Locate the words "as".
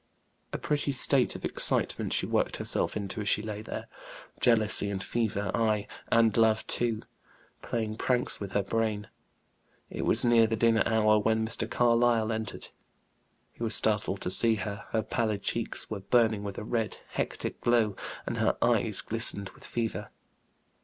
3.21-3.29